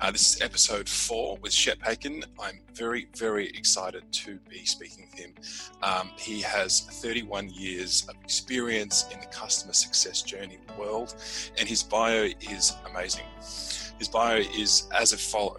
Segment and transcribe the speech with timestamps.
[0.00, 2.24] Uh, this is episode four with Shep Hyken.
[2.42, 5.34] I'm very, very excited to be speaking with him.
[5.82, 11.16] Um, he has 31 years of experience in the customer success journey world,
[11.58, 13.26] and his bio is amazing.
[13.98, 15.49] His bio is as follows.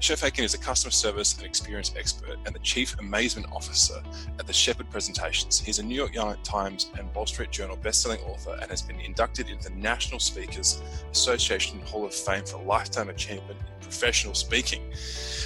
[0.00, 4.02] Shep Hyken is a customer service and experience expert and the chief amazement officer
[4.38, 5.60] at the Shepard Presentations.
[5.60, 9.50] He's a New York Times and Wall Street Journal bestselling author and has been inducted
[9.50, 10.80] into the National Speakers
[11.12, 14.90] Association Hall of Fame for lifetime achievement in professional speaking.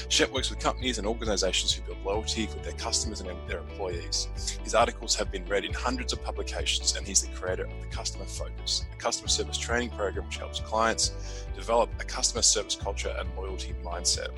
[0.08, 4.28] Shep works with companies and organizations who build loyalty with their customers and their employees.
[4.62, 7.86] His articles have been read in hundreds of publications, and he's the creator of the
[7.88, 13.14] Customer Focus, a customer service training program which helps clients develop a customer service culture
[13.18, 14.28] and loyalty mindset.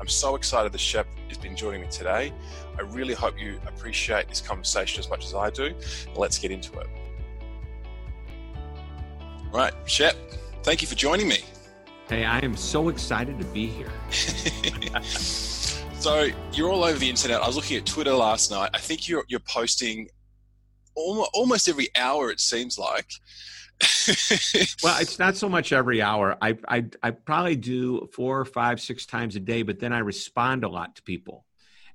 [0.00, 2.32] I'm so excited that Shep has been joining me today.
[2.78, 5.74] I really hope you appreciate this conversation as much as I do.
[6.14, 6.86] Let's get into it.
[9.52, 10.14] Right, Shep,
[10.62, 11.38] thank you for joining me.
[12.08, 13.90] Hey, I am so excited to be here.
[15.02, 17.42] so you're all over the internet.
[17.42, 18.70] I was looking at Twitter last night.
[18.72, 20.08] I think you're you're posting
[20.94, 22.30] almost every hour.
[22.30, 23.10] It seems like.
[24.82, 26.38] well, it's not so much every hour.
[26.40, 30.64] I, I I probably do four, five, six times a day, but then I respond
[30.64, 31.44] a lot to people,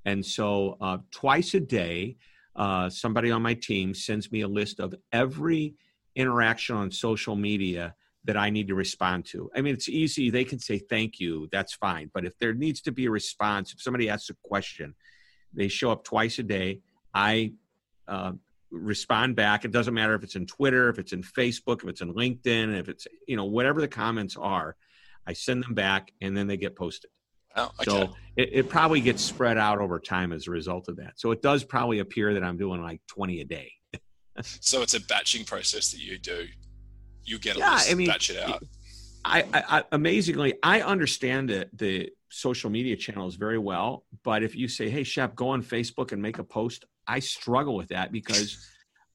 [0.05, 2.17] and so uh, twice a day,
[2.55, 5.73] uh, somebody on my team sends me a list of every
[6.15, 9.51] interaction on social media that I need to respond to.
[9.55, 10.29] I mean, it's easy.
[10.29, 11.49] They can say thank you.
[11.51, 12.09] That's fine.
[12.13, 14.95] But if there needs to be a response, if somebody asks a question,
[15.53, 16.79] they show up twice a day.
[17.13, 17.53] I
[18.07, 18.33] uh,
[18.71, 19.65] respond back.
[19.65, 22.79] It doesn't matter if it's in Twitter, if it's in Facebook, if it's in LinkedIn,
[22.79, 24.75] if it's, you know, whatever the comments are,
[25.27, 27.09] I send them back and then they get posted.
[27.55, 27.83] Oh, okay.
[27.83, 31.13] So it, it probably gets spread out over time as a result of that.
[31.17, 33.71] So it does probably appear that I'm doing like 20 a day.
[34.41, 36.47] so it's a batching process that you do
[37.25, 38.63] you get yeah, I mean, batch it out.
[39.25, 44.03] I, I, amazingly, I understand the, the social media channels very well.
[44.23, 47.75] But if you say, "Hey, Shep, go on Facebook and make a post," I struggle
[47.75, 48.57] with that because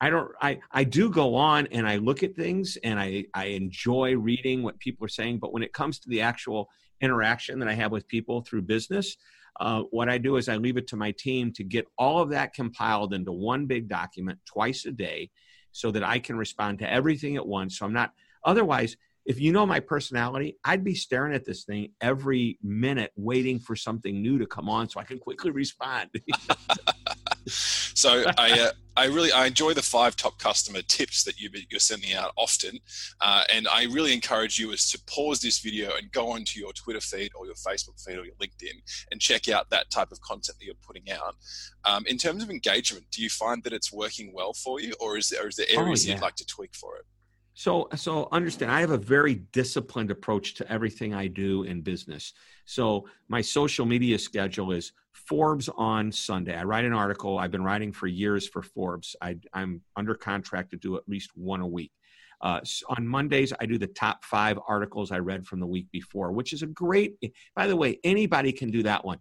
[0.00, 0.30] I don't.
[0.40, 4.62] I I do go on and I look at things and I I enjoy reading
[4.62, 5.38] what people are saying.
[5.38, 6.68] But when it comes to the actual
[7.00, 9.16] interaction that I have with people through business,
[9.60, 12.30] uh, what I do is I leave it to my team to get all of
[12.30, 15.30] that compiled into one big document twice a day
[15.78, 17.78] so that I can respond to everything at once.
[17.78, 18.12] So I'm not,
[18.44, 23.60] otherwise, if you know my personality, I'd be staring at this thing every minute, waiting
[23.60, 26.10] for something new to come on so I can quickly respond.
[27.94, 31.78] so I, uh, I really I enjoy the five top customer tips that you, are
[31.78, 32.78] sending out often,
[33.20, 36.72] uh, and I really encourage you is to pause this video and go onto your
[36.72, 38.80] Twitter feed or your Facebook feed or your LinkedIn
[39.12, 41.36] and check out that type of content that you're putting out.
[41.84, 45.16] Um, in terms of engagement, do you find that it's working well for you, or
[45.16, 46.14] is there, is there oh, areas oh, yeah.
[46.14, 47.04] you'd like to tweak for it?
[47.58, 52.32] So, so understand, I have a very disciplined approach to everything I do in business.
[52.66, 56.56] So, my social media schedule is Forbes on Sunday.
[56.56, 57.36] I write an article.
[57.36, 59.16] I've been writing for years for Forbes.
[59.20, 61.90] I, am under contract to do at least one a week.
[62.40, 62.60] Uh,
[62.96, 66.52] on Mondays, I do the top five articles I read from the week before, which
[66.52, 67.16] is a great.
[67.56, 69.18] By the way, anybody can do that one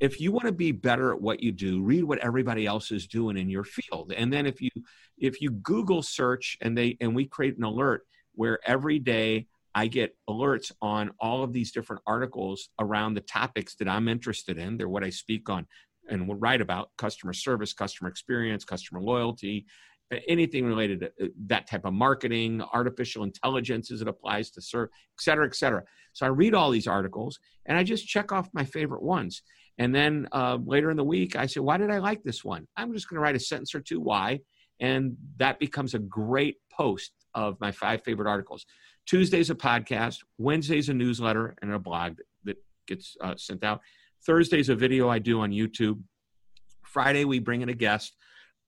[0.00, 3.06] if you want to be better at what you do read what everybody else is
[3.06, 4.70] doing in your field and then if you
[5.20, 8.02] if you google search and they and we create an alert
[8.34, 13.74] where every day i get alerts on all of these different articles around the topics
[13.76, 15.66] that i'm interested in they're what i speak on
[16.10, 19.66] and will write about customer service customer experience customer loyalty
[20.26, 24.88] anything related to uh, that type of marketing artificial intelligence as it applies to serve
[25.18, 28.48] et cetera et cetera so i read all these articles and i just check off
[28.52, 29.42] my favorite ones
[29.78, 32.66] and then uh, later in the week, I say, why did I like this one?
[32.76, 34.40] I'm just going to write a sentence or two why.
[34.80, 38.66] And that becomes a great post of my five favorite articles.
[39.06, 42.56] Tuesday's a podcast, Wednesday's a newsletter and a blog that, that
[42.86, 43.80] gets uh, sent out.
[44.26, 46.00] Thursday's a video I do on YouTube.
[46.82, 48.16] Friday, we bring in a guest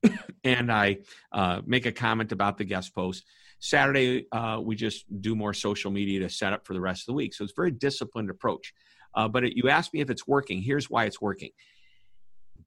[0.44, 0.98] and I
[1.32, 3.24] uh, make a comment about the guest post.
[3.58, 7.06] Saturday, uh, we just do more social media to set up for the rest of
[7.06, 7.34] the week.
[7.34, 8.72] So it's a very disciplined approach.
[9.14, 10.62] Uh, but it, you asked me if it's working.
[10.62, 11.50] Here's why it's working.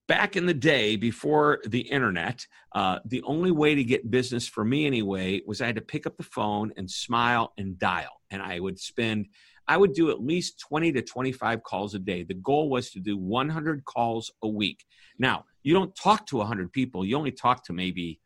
[0.08, 4.66] Back in the day, before the internet, uh, the only way to get business for
[4.66, 8.22] me anyway was I had to pick up the phone and smile and dial.
[8.30, 9.28] And I would spend,
[9.66, 12.24] I would do at least 20 to 25 calls a day.
[12.24, 14.84] The goal was to do 100 calls a week.
[15.20, 18.20] Now, you don't talk to 100 people, you only talk to maybe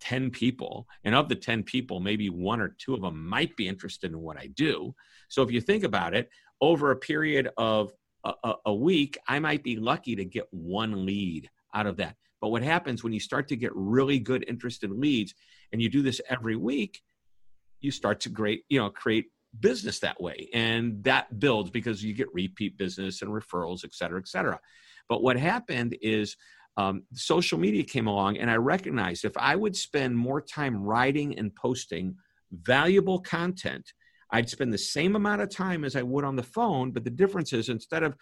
[0.00, 0.88] 10 people.
[1.04, 4.18] And of the 10 people, maybe one or two of them might be interested in
[4.18, 4.92] what I do.
[5.28, 6.28] So if you think about it,
[6.60, 7.92] over a period of
[8.24, 12.16] a, a, week, I might be lucky to get one lead out of that.
[12.40, 15.34] But what happens when you start to get really good interested leads
[15.72, 17.02] and you do this every week,
[17.80, 19.26] you start to create, you know, create
[19.60, 20.48] business that way.
[20.54, 24.58] And that builds because you get repeat business and referrals, et cetera, et cetera.
[25.08, 26.36] But what happened is
[26.76, 31.38] um, social media came along, and I recognized if I would spend more time writing
[31.38, 32.16] and posting
[32.50, 33.92] valuable content,
[34.32, 36.90] I'd spend the same amount of time as I would on the phone.
[36.90, 38.16] But the difference is instead of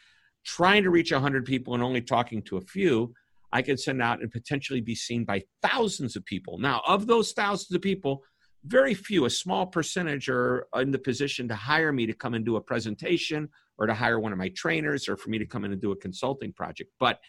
[0.44, 3.14] trying to reach 100 people and only talking to a few,
[3.52, 6.58] I could send out and potentially be seen by thousands of people.
[6.58, 8.22] Now, of those thousands of people,
[8.64, 12.44] very few, a small percentage are in the position to hire me to come and
[12.44, 13.48] do a presentation
[13.78, 15.92] or to hire one of my trainers or for me to come in and do
[15.92, 16.90] a consulting project.
[16.98, 17.20] But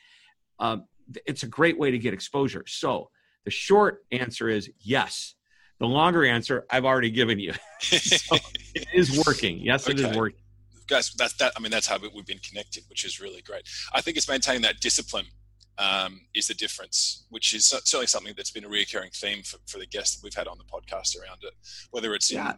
[0.60, 0.86] um,
[1.25, 2.63] it's a great way to get exposure.
[2.68, 3.10] So
[3.45, 5.36] the short answer is yes.
[5.81, 7.54] The longer answer I've already given you.
[7.80, 8.38] so
[8.75, 9.57] it is working.
[9.57, 10.00] Yes, okay.
[10.00, 10.39] it is working.
[10.88, 11.54] Guys, that's that.
[11.57, 13.63] I mean, that's how we've been connected, which is really great.
[13.92, 15.25] I think it's maintaining that discipline
[15.80, 19.80] um, is the difference, which is certainly something that's been a recurring theme for, for
[19.80, 21.54] the guests that we've had on the podcast around it.
[21.89, 22.54] Whether it's yeah.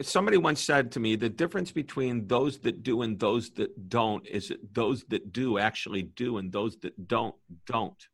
[0.00, 4.24] Somebody once said to me, the difference between those that do and those that don't
[4.24, 7.34] is that those that do actually do and those that don't
[7.66, 8.06] don't.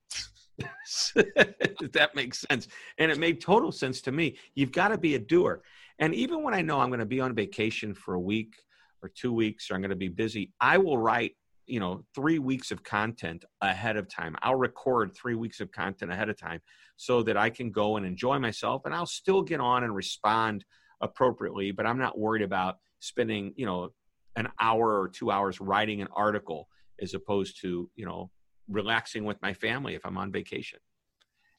[1.14, 2.68] that makes sense.
[2.98, 4.36] And it made total sense to me.
[4.54, 5.62] You've got to be a doer.
[5.98, 8.54] And even when I know I'm going to be on vacation for a week
[9.02, 11.32] or two weeks or I'm going to be busy, I will write
[11.66, 16.12] you know three weeks of content ahead of time i'll record three weeks of content
[16.12, 16.60] ahead of time
[16.96, 20.64] so that i can go and enjoy myself and i'll still get on and respond
[21.00, 23.88] appropriately but i'm not worried about spending you know
[24.36, 26.68] an hour or two hours writing an article
[27.00, 28.30] as opposed to you know
[28.68, 30.78] relaxing with my family if i'm on vacation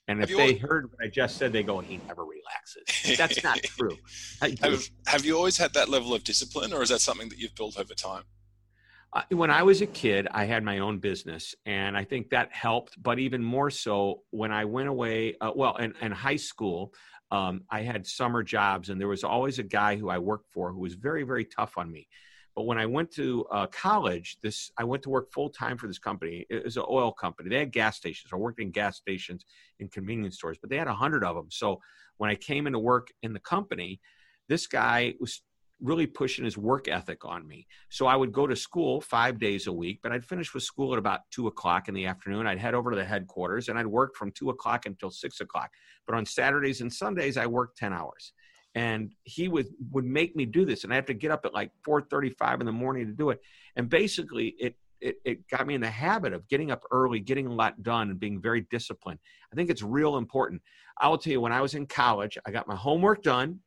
[0.08, 3.58] and if they heard what I just said, they go, "He never relaxes." That's not
[3.64, 3.98] true.
[4.62, 7.56] have, have you always had that level of discipline, or is that something that you've
[7.56, 8.24] built over time?
[9.30, 13.02] when I was a kid, I had my own business, and I think that helped.
[13.02, 16.94] But even more so when I went away, uh, well, in, in high school,
[17.32, 20.72] um, I had summer jobs, and there was always a guy who I worked for
[20.72, 22.08] who was very, very tough on me.
[22.56, 25.88] But when I went to uh, college, this I went to work full time for
[25.88, 26.46] this company.
[26.50, 27.50] It was an oil company.
[27.50, 28.32] They had gas stations.
[28.32, 29.46] I worked in gas stations
[29.80, 31.48] in convenience stores, but they had a hundred of them.
[31.50, 31.82] So
[32.18, 34.00] when I came into work in the company,
[34.48, 35.42] this guy was
[35.82, 37.68] really pushing his work ethic on me.
[37.90, 40.94] So I would go to school five days a week, but I'd finish with school
[40.94, 42.48] at about two o'clock in the afternoon.
[42.48, 45.72] I'd head over to the headquarters and I'd work from two o'clock until six o'clock.
[46.08, 48.32] But on Saturdays and Sundays, I worked 10 hours.
[48.76, 50.84] And he would, would make me do this.
[50.84, 53.40] And I have to get up at like 4.35 in the morning to do it.
[53.76, 57.48] And basically it, it, it got me in the habit of getting up early, getting
[57.48, 59.20] a lot done, and being very disciplined.
[59.52, 60.62] I think it's real important.
[61.00, 63.60] I will tell you, when I was in college, I got my homework done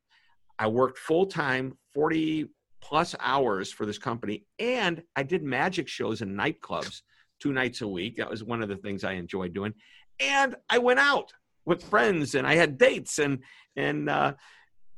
[0.58, 2.46] I worked full time, 40
[2.80, 7.02] plus hours for this company, and I did magic shows in nightclubs
[7.40, 8.16] two nights a week.
[8.16, 9.74] That was one of the things I enjoyed doing.
[10.18, 11.32] And I went out
[11.64, 13.40] with friends and I had dates and
[13.76, 14.34] and uh,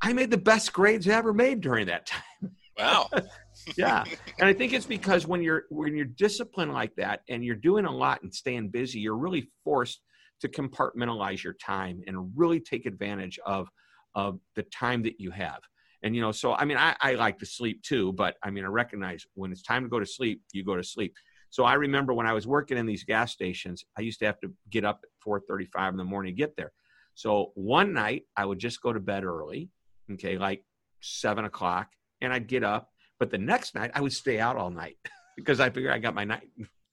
[0.02, 2.56] I made the best grades I ever made during that time.
[2.78, 3.08] Wow.
[3.76, 4.04] yeah.
[4.38, 7.84] And I think it's because when you're when you're disciplined like that and you're doing
[7.84, 10.00] a lot and staying busy, you're really forced
[10.40, 13.68] to compartmentalize your time and really take advantage of
[14.14, 15.60] of the time that you have.
[16.02, 18.64] And you know, so I mean, I, I like to sleep too, but I mean,
[18.64, 21.14] I recognize when it's time to go to sleep, you go to sleep.
[21.50, 24.40] So I remember when I was working in these gas stations, I used to have
[24.40, 26.72] to get up at 4:35 in the morning to get there.
[27.14, 29.68] So one night I would just go to bed early,
[30.12, 30.64] okay, like
[31.00, 31.88] seven o'clock,
[32.20, 32.90] and I'd get up.
[33.18, 34.96] But the next night I would stay out all night
[35.36, 36.48] because I figured I got my night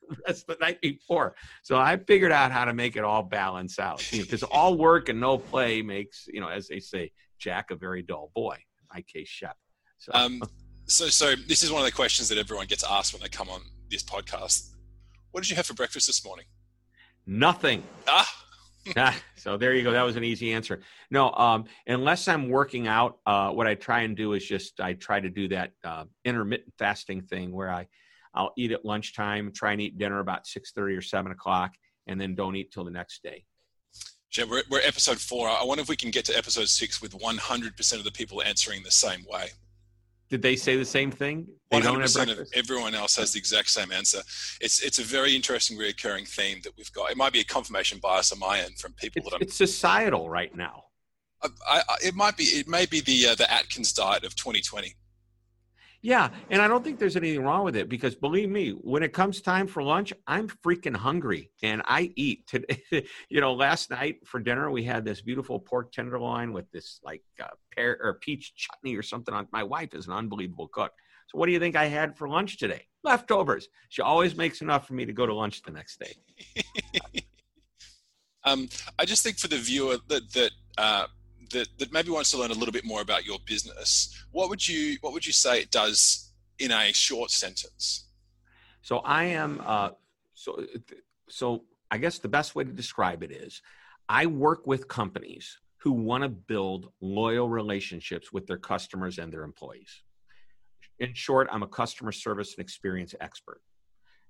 [0.27, 1.35] rest the night before.
[1.63, 4.77] So I figured out how to make it all balance out because you know, all
[4.77, 8.55] work and no play makes, you know, as they say, Jack a very dull boy.
[8.55, 9.55] In my case, Shep.
[9.99, 10.11] So.
[10.13, 10.41] Um,
[10.85, 13.49] so, so this is one of the questions that everyone gets asked when they come
[13.49, 14.73] on this podcast.
[15.31, 16.45] What did you have for breakfast this morning?
[17.25, 17.83] Nothing.
[18.07, 18.46] Ah.
[19.35, 19.91] so there you go.
[19.91, 20.81] That was an easy answer.
[21.11, 24.93] No, um, unless I'm working out, uh, what I try and do is just I
[24.93, 27.87] try to do that uh, intermittent fasting thing where I
[28.33, 31.73] I'll eat at lunchtime, try and eat dinner about 6.30 or 7 o'clock,
[32.05, 33.43] and then don't eat till the next day.
[34.29, 35.49] Jim, we're, we're episode four.
[35.49, 38.83] I wonder if we can get to episode six with 100% of the people answering
[38.83, 39.49] the same way.
[40.29, 41.47] Did they say the same thing?
[41.71, 44.19] 100% of everyone else has the exact same answer.
[44.61, 47.11] It's it's a very interesting recurring theme that we've got.
[47.11, 49.41] It might be a confirmation bias on my end from people it's, that I'm.
[49.41, 50.85] It's societal right now.
[51.43, 52.43] I, I, it might be.
[52.45, 54.95] It may be the uh, the Atkins diet of 2020.
[56.07, 59.11] Yeah, and I don't think there's anything wrong with it because believe me, when it
[59.11, 62.47] comes time for lunch, I'm freaking hungry and I eat.
[62.47, 62.81] Today,
[63.29, 67.23] you know, last night for dinner we had this beautiful pork tenderloin with this like
[67.43, 69.49] uh, pear or peach chutney or something on.
[69.51, 70.93] My wife is an unbelievable cook.
[71.27, 72.87] So what do you think I had for lunch today?
[73.03, 73.67] Leftovers.
[73.89, 76.63] She always makes enough for me to go to lunch the next day.
[78.45, 81.07] um, I just think for the viewer that that uh,
[81.51, 84.67] that, that maybe wants to learn a little bit more about your business, what would
[84.67, 88.07] you what would you say it does in a short sentence?
[88.81, 89.89] So I am uh,
[90.33, 90.63] so
[91.29, 93.61] so I guess the best way to describe it is
[94.09, 99.43] I work with companies who want to build loyal relationships with their customers and their
[99.43, 100.01] employees.
[100.99, 103.61] In short, I'm a customer service and experience expert.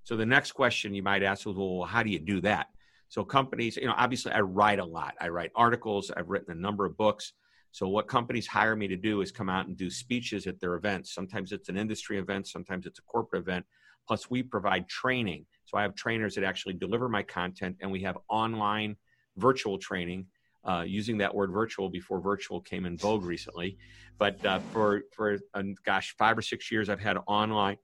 [0.03, 2.67] So the next question you might ask is, well, how do you do that?
[3.09, 5.15] So companies, you know, obviously I write a lot.
[5.21, 6.11] I write articles.
[6.15, 7.33] I've written a number of books.
[7.71, 10.75] So what companies hire me to do is come out and do speeches at their
[10.75, 11.13] events.
[11.13, 13.65] Sometimes it's an industry event, sometimes it's a corporate event.
[14.07, 15.45] Plus we provide training.
[15.65, 18.95] So I have trainers that actually deliver my content and we have online
[19.35, 20.25] virtual training
[20.67, 23.77] uh, using that word virtual before virtual came in vogue recently.
[24.17, 27.77] But uh, for for uh, gosh, five or six years, I've had online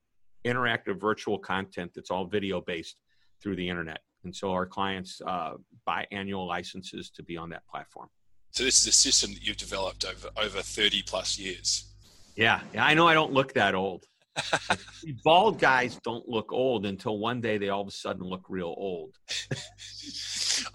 [0.45, 2.97] interactive virtual content that's all video based
[3.41, 3.99] through the internet.
[4.23, 5.53] And so our clients uh,
[5.85, 8.09] buy annual licenses to be on that platform.
[8.51, 11.93] So this is a system that you've developed over over 30 plus years.
[12.35, 12.85] Yeah, yeah.
[12.85, 14.05] I know I don't look that old.
[15.23, 18.73] bald guys don't look old until one day they all of a sudden look real
[18.77, 19.15] old.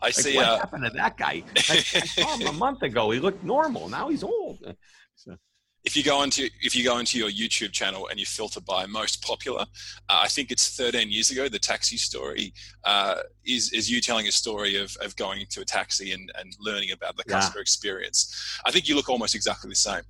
[0.00, 0.36] I like, see.
[0.36, 1.42] What uh, happened to that guy?
[1.56, 3.10] I, I, saw him a month ago.
[3.10, 3.88] He looked normal.
[3.88, 4.58] Now he's old.
[5.20, 5.36] So
[5.84, 8.86] if you go into if you go into your YouTube channel and you filter by
[8.86, 9.64] most popular, uh,
[10.08, 11.48] I think it's 13 years ago.
[11.48, 12.52] The taxi story
[12.84, 16.54] uh, is is you telling a story of, of going into a taxi and, and
[16.60, 17.62] learning about the customer yeah.
[17.62, 18.60] experience.
[18.66, 20.02] I think you look almost exactly the same.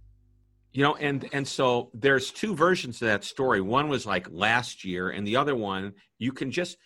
[0.72, 3.60] You know, and and so there's two versions of that story.
[3.60, 6.76] One was like last year, and the other one you can just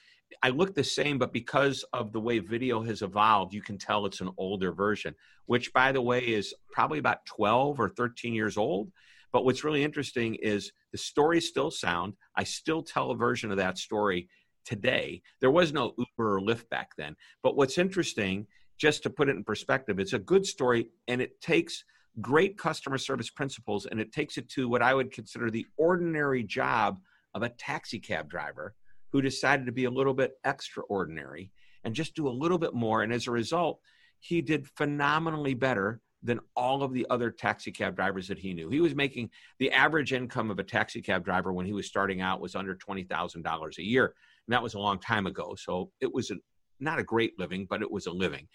[0.42, 4.06] I look the same, but because of the way video has evolved, you can tell
[4.06, 5.14] it's an older version,
[5.46, 8.90] which, by the way, is probably about 12 or 13 years old.
[9.32, 12.14] But what's really interesting is the stories still sound.
[12.36, 14.28] I still tell a version of that story
[14.64, 15.22] today.
[15.40, 17.16] There was no Uber or Lyft back then.
[17.42, 18.46] But what's interesting,
[18.78, 21.84] just to put it in perspective, it's a good story and it takes
[22.20, 26.42] great customer service principles and it takes it to what I would consider the ordinary
[26.42, 27.00] job
[27.34, 28.74] of a taxi cab driver
[29.12, 31.50] who decided to be a little bit extraordinary
[31.84, 33.02] and just do a little bit more.
[33.02, 33.80] And as a result,
[34.20, 38.70] he did phenomenally better than all of the other taxi cab drivers that he knew.
[38.70, 42.20] He was making the average income of a taxi cab driver when he was starting
[42.20, 44.14] out was under $20,000 a year.
[44.46, 45.56] And that was a long time ago.
[45.58, 46.36] So it was a,
[46.78, 48.46] not a great living, but it was a living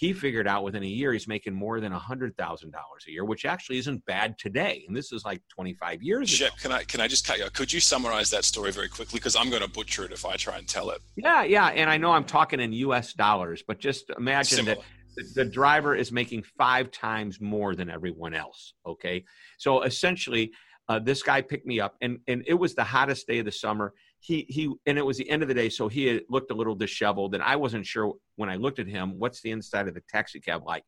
[0.00, 3.76] he figured out within a year he's making more than $100,000 a year, which actually
[3.76, 4.82] isn't bad today.
[4.88, 6.56] And this is like 25 years Shep, ago.
[6.62, 9.18] can I, can I just cut you Could you summarize that story very quickly?
[9.18, 11.02] Because I'm going to butcher it if I try and tell it.
[11.16, 11.66] Yeah, yeah.
[11.66, 14.76] And I know I'm talking in US dollars, but just imagine Similar.
[15.16, 18.72] that the driver is making five times more than everyone else.
[18.86, 19.22] Okay.
[19.58, 20.50] So essentially,
[20.88, 23.52] uh, this guy picked me up, and, and it was the hottest day of the
[23.52, 26.54] summer he he and it was the end of the day so he looked a
[26.54, 29.94] little disheveled and i wasn't sure when i looked at him what's the inside of
[29.94, 30.84] the taxi cab like?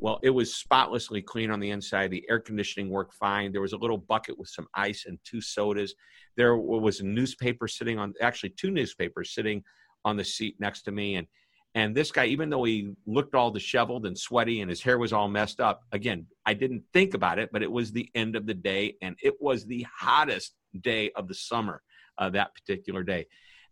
[0.00, 3.72] Well it was spotlessly clean on the inside the air conditioning worked fine there was
[3.72, 5.94] a little bucket with some ice and two sodas
[6.36, 9.64] there was a newspaper sitting on actually two newspapers sitting
[10.04, 11.26] on the seat next to me and
[11.74, 15.12] and this guy even though he looked all disheveled and sweaty and his hair was
[15.12, 18.46] all messed up again i didn't think about it but it was the end of
[18.46, 21.82] the day and it was the hottest day of the summer
[22.18, 23.26] uh, that particular day.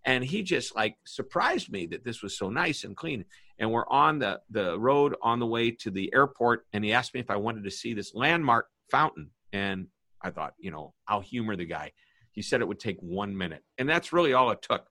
[0.05, 3.25] And he just like surprised me that this was so nice and clean.
[3.59, 6.65] And we're on the, the road on the way to the airport.
[6.73, 9.31] And he asked me if I wanted to see this landmark fountain.
[9.53, 9.89] And
[10.23, 11.93] I thought, you know, I'll humor the guy.
[12.31, 13.65] He said it would take one minute.
[13.79, 14.87] And that's really all it took.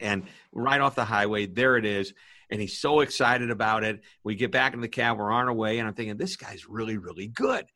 [0.00, 2.12] And right off the highway, there it is.
[2.50, 4.00] And he's so excited about it.
[4.24, 5.78] We get back in the cab, we're on our way.
[5.78, 7.66] And I'm thinking, this guy's really, really good.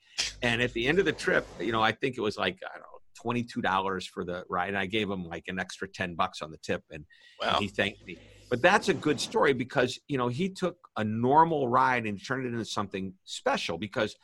[0.42, 2.72] And at the end of the trip, you know, I think it was like, I
[2.74, 2.89] don't know,
[3.24, 4.68] $22 for the ride.
[4.68, 7.04] And I gave him like an extra 10 bucks on the tip and,
[7.40, 7.54] wow.
[7.54, 8.18] and he thanked me.
[8.50, 12.46] But that's a good story because, you know, he took a normal ride and turned
[12.46, 14.16] it into something special because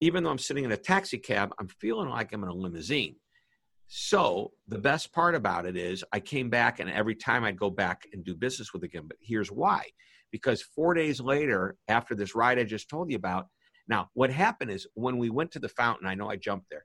[0.00, 3.16] even though I'm sitting in a taxi cab, I'm feeling like I'm in a limousine.
[3.86, 7.70] So the best part about it is I came back and every time I'd go
[7.70, 9.06] back and do business with him.
[9.06, 9.84] But here's why.
[10.32, 13.48] Because four days later, after this ride I just told you about,
[13.86, 16.84] now what happened is when we went to the fountain, I know I jumped there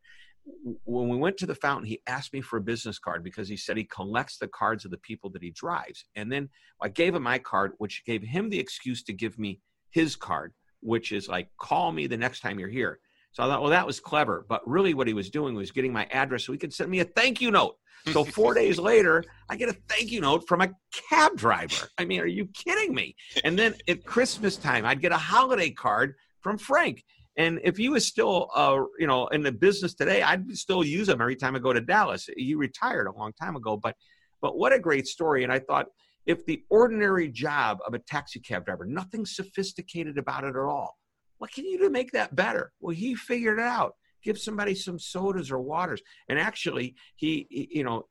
[0.85, 3.57] when we went to the fountain, he asked me for a business card because he
[3.57, 6.05] said he collects the cards of the people that he drives.
[6.15, 6.49] And then
[6.81, 9.59] I gave him my card, which gave him the excuse to give me
[9.91, 12.99] his card, which is like, call me the next time you're here.
[13.31, 14.45] So I thought, well, that was clever.
[14.49, 16.99] But really, what he was doing was getting my address so he could send me
[16.99, 17.75] a thank you note.
[18.11, 20.71] So four days later, I get a thank you note from a
[21.09, 21.89] cab driver.
[21.97, 23.15] I mean, are you kidding me?
[23.43, 27.03] And then at Christmas time, I'd get a holiday card from Frank.
[27.39, 31.07] And if he was still, uh, you know, in the business today, I'd still use
[31.07, 32.27] him every time I go to Dallas.
[32.35, 33.95] He retired a long time ago, but,
[34.41, 35.45] but what a great story.
[35.45, 35.87] And I thought,
[36.25, 40.97] if the ordinary job of a taxi cab driver, nothing sophisticated about it at all,
[41.37, 42.73] what can you do to make that better?
[42.81, 43.93] Well, he figured it out.
[44.21, 46.01] Give somebody some sodas or waters.
[46.27, 48.03] And actually, he, you know,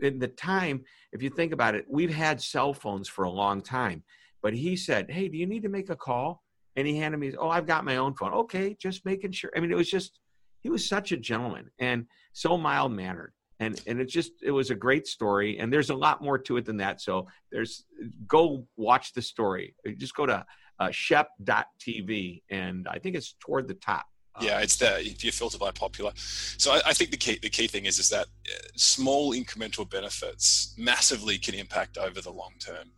[0.00, 3.60] in the time, if you think about it, we've had cell phones for a long
[3.60, 4.04] time.
[4.40, 6.44] But he said, Hey, do you need to make a call?
[6.76, 8.32] And he handed me, Oh, I've got my own phone.
[8.32, 9.50] Okay, just making sure.
[9.56, 10.18] I mean, it was just,
[10.60, 13.32] he was such a gentleman and so mild mannered.
[13.60, 16.56] And, and it just it was a great story and there's a lot more to
[16.56, 17.84] it than that so there's
[18.26, 20.44] go watch the story just go to
[20.80, 24.06] uh, shep.tv and i think it's toward the top
[24.40, 24.98] yeah, it's there.
[24.98, 27.98] If you filter by popular, so I, I, think the key the key thing is
[27.98, 32.92] is that uh, small incremental benefits massively can impact over the long term.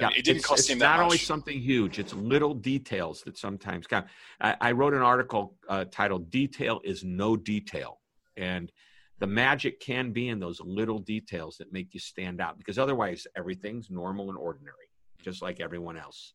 [0.00, 0.88] Yeah, it didn't cost him that much.
[0.88, 1.04] It's not much.
[1.04, 4.06] only something huge; it's little details that sometimes count.
[4.40, 8.00] I, I wrote an article uh, titled "Detail is No Detail,"
[8.36, 8.72] and
[9.18, 12.58] the magic can be in those little details that make you stand out.
[12.58, 14.90] Because otherwise, everything's normal and ordinary,
[15.22, 16.34] just like everyone else.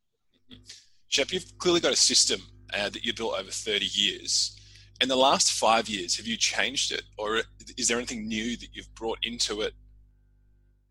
[1.09, 2.41] Shep, you've clearly got a system
[2.73, 4.55] uh, that you built over 30 years.
[5.01, 7.41] In the last five years, have you changed it, or
[7.77, 9.73] is there anything new that you've brought into it?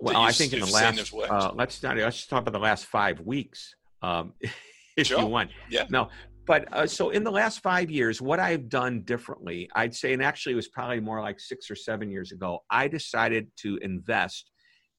[0.00, 3.20] Well, I think in the last, uh, let's not let's talk about the last five
[3.20, 4.32] weeks, um,
[4.96, 5.20] if sure.
[5.20, 5.50] you want.
[5.68, 5.86] Yeah.
[5.90, 6.08] No,
[6.46, 10.22] but uh, so in the last five years, what I've done differently, I'd say, and
[10.22, 14.50] actually it was probably more like six or seven years ago, I decided to invest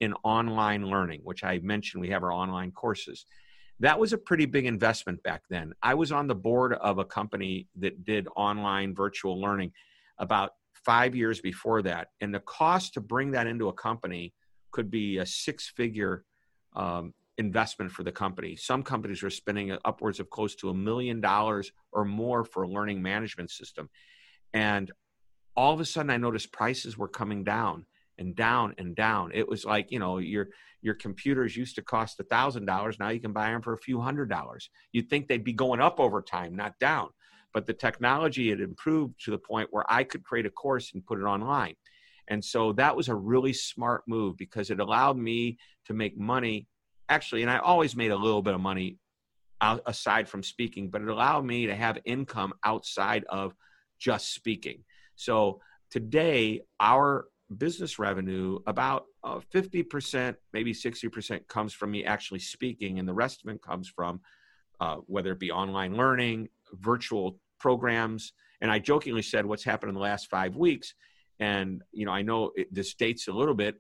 [0.02, 3.26] in online learning, which I mentioned we have our online courses
[3.80, 5.74] that was a pretty big investment back then.
[5.82, 9.72] I was on the board of a company that did online virtual learning
[10.18, 10.52] about
[10.86, 12.10] five years before that.
[12.20, 14.34] And the cost to bring that into a company
[14.72, 16.26] could be a six figure
[16.76, 18.56] um, investment for the company.
[18.56, 22.70] Some companies are spending upwards of close to a million dollars or more for a
[22.70, 23.90] learning management system.
[24.54, 24.92] And
[25.56, 27.86] all of a sudden, I noticed prices were coming down
[28.18, 29.32] and down and down.
[29.34, 30.50] It was like, you know, your
[30.82, 33.00] your computers used to cost a thousand dollars.
[33.00, 34.70] Now you can buy them for a few hundred dollars.
[34.92, 37.10] You'd think they'd be going up over time, not down.
[37.54, 41.06] But the technology had improved to the point where I could create a course and
[41.06, 41.76] put it online.
[42.30, 46.68] And so that was a really smart move because it allowed me to make money.
[47.10, 48.98] Actually, and I always made a little bit of money
[49.62, 53.54] aside from speaking, but it allowed me to have income outside of
[53.98, 54.84] just speaking.
[55.16, 63.00] So today, our business revenue, about uh, 50%, maybe 60% comes from me actually speaking,
[63.00, 64.22] and the rest of it comes from
[64.80, 68.34] uh, whether it be online learning, virtual programs.
[68.62, 70.94] And I jokingly said what's happened in the last five weeks.
[71.40, 73.76] And, you know, I know it, this dates a little bit,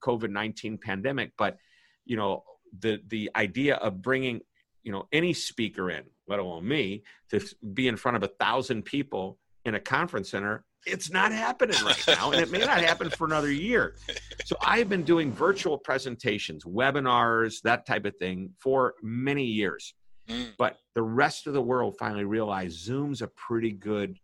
[0.00, 1.56] COVID 19 pandemic, but,
[2.04, 2.44] you know,
[2.80, 4.40] the, the idea of bringing,
[4.82, 7.40] you know, any speaker in, let alone me, to
[7.72, 12.04] be in front of a thousand people in a conference center it's not happening right
[12.08, 13.96] now and it may not happen for another year.
[14.44, 19.94] So i've been doing virtual presentations webinars that type of thing for many years.
[20.28, 20.52] Mm.
[20.56, 24.18] but the rest of the world finally realized zoom's a pretty good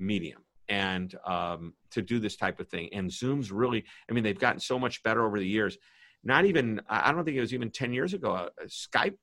[0.00, 4.38] medium and um, to do this type of thing and zoom's really i mean they've
[4.38, 5.76] gotten so much better over the years
[6.22, 9.16] not even i don't think it was even 10 years ago uh, skype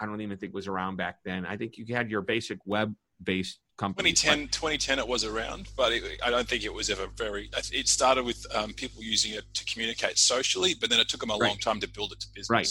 [0.00, 2.94] i don't even think was around back then i think you had your basic web
[3.22, 4.20] based companies.
[4.20, 7.50] 2010, 2010 it was around, but it, I don't think it was ever very.
[7.72, 11.30] It started with um, people using it to communicate socially, but then it took them
[11.30, 11.48] a right.
[11.48, 12.50] long time to build it to business.
[12.50, 12.68] Right.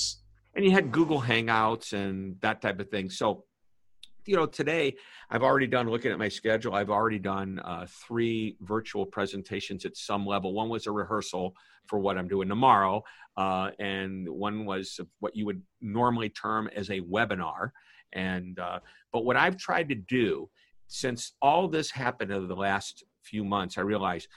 [0.56, 3.10] And you had Google Hangouts and that type of thing.
[3.10, 3.46] So,
[4.28, 4.96] you know, today
[5.30, 9.96] I've already done, looking at my schedule, I've already done uh, three virtual presentations at
[9.96, 10.54] some level.
[10.54, 11.56] One was a rehearsal
[11.88, 13.04] for what I'm doing tomorrow,
[13.38, 17.72] uh, and one was what you would normally term as a webinar.
[18.14, 18.80] And uh,
[19.14, 20.50] but what I've tried to do
[20.88, 24.28] since all this happened over the last few months, I realized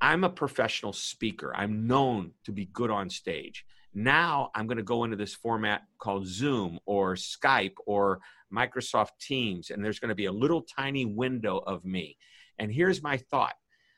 [0.00, 1.54] I'm a professional speaker.
[1.54, 3.64] I'm known to be good on stage.
[3.94, 8.20] Now I'm going to go into this format called Zoom or Skype or
[8.54, 12.16] Microsoft Teams, and there's going to be a little tiny window of me.
[12.58, 13.54] And here's my thought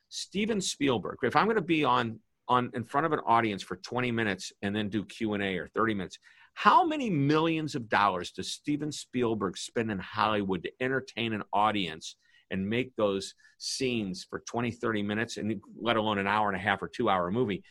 [0.08, 3.76] Steven Spielberg, if I'm going to be on on in front of an audience for
[3.76, 6.18] 20 minutes and then do q&a or 30 minutes
[6.54, 12.16] how many millions of dollars does steven spielberg spend in hollywood to entertain an audience
[12.50, 16.61] and make those scenes for 20 30 minutes and let alone an hour and a
[16.61, 17.62] half or two hour movie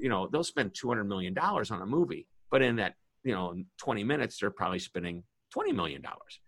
[0.00, 3.54] you know they'll spend 200 million dollars on a movie but in that you know
[3.78, 5.22] 20 minutes they're probably spending
[5.54, 6.40] 20 million dollars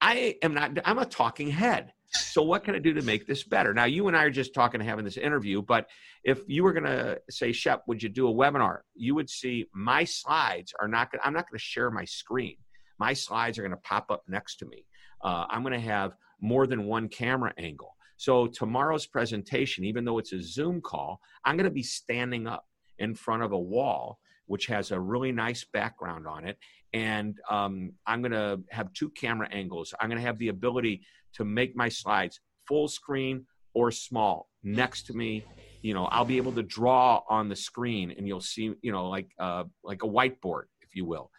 [0.00, 3.42] i am not i'm a talking head so what can I do to make this
[3.42, 3.74] better?
[3.74, 5.88] Now you and I are just talking having this interview, but
[6.22, 8.80] if you were going to say, Shep, would you do a webinar?
[8.94, 11.20] You would see my slides are not going.
[11.24, 12.56] I'm not going to share my screen.
[12.98, 14.86] My slides are going to pop up next to me.
[15.22, 17.96] Uh, I'm going to have more than one camera angle.
[18.16, 22.64] So tomorrow's presentation, even though it's a Zoom call, I'm going to be standing up
[22.98, 26.58] in front of a wall which has a really nice background on it.
[26.92, 29.94] And um, I'm going to have two camera angles.
[30.00, 31.02] I'm going to have the ability
[31.34, 35.44] to make my slides full screen or small next to me.
[35.82, 39.08] You know, I'll be able to draw on the screen, and you'll see, you know,
[39.08, 41.30] like uh, like a whiteboard, if you will.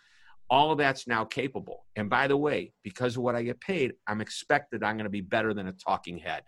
[0.49, 1.85] All of that's now capable.
[1.95, 5.09] And by the way, because of what I get paid, I'm expected I'm going to
[5.09, 6.43] be better than a talking head.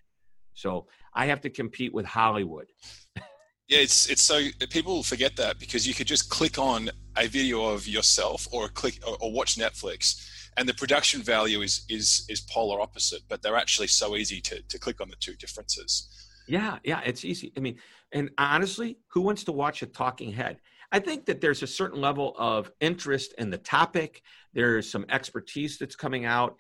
[0.54, 2.68] So I have to compete with Hollywood.
[3.68, 7.66] Yeah, it's it's so people forget that because you could just click on a video
[7.66, 10.26] of yourself or click or, or, watch Netflix,
[10.56, 13.24] and the production value is is is polar opposite.
[13.28, 16.08] But they're actually so easy to to click on the two differences.
[16.48, 17.52] Yeah, yeah, it's easy.
[17.58, 17.78] I mean,
[18.14, 20.60] and honestly, who wants to watch a talking head?
[20.94, 24.22] I think that there's a certain level of interest in the topic.
[24.54, 26.56] There's some expertise that's coming out.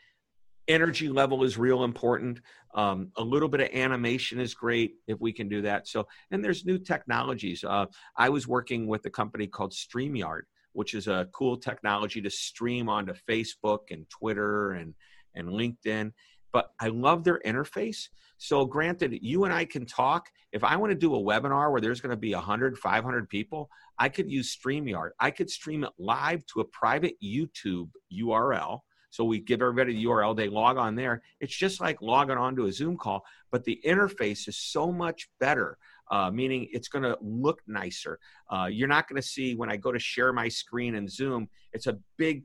[0.67, 2.41] Energy level is real important.
[2.73, 5.87] Um, a little bit of animation is great if we can do that.
[5.87, 7.63] So, and there's new technologies.
[7.63, 7.85] Uh,
[8.17, 10.41] I was working with a company called StreamYard,
[10.73, 14.93] which is a cool technology to stream onto Facebook and Twitter and
[15.35, 16.11] and LinkedIn.
[16.51, 18.09] But I love their interface.
[18.37, 20.29] So, granted, you and I can talk.
[20.51, 23.69] If I want to do a webinar where there's going to be 100, 500 people,
[23.97, 25.09] I could use StreamYard.
[25.19, 30.05] I could stream it live to a private YouTube URL so we give everybody the
[30.05, 31.21] URL, they log on there.
[31.39, 35.29] It's just like logging on to a Zoom call, but the interface is so much
[35.39, 35.77] better.
[36.09, 38.17] Uh, meaning it's going to look nicer.
[38.49, 41.49] Uh, you're not going to see when I go to share my screen in Zoom,
[41.73, 42.43] it's a big